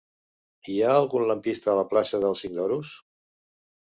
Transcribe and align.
Hi 0.71 0.77
ha 0.85 0.95
algun 1.01 1.27
lampista 1.31 1.71
a 1.73 1.77
la 1.81 1.85
plaça 1.93 2.23
del 2.25 2.37
Cinc 2.43 2.57
d'Oros? 2.59 2.99